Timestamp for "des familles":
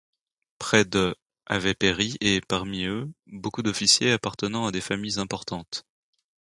4.71-5.19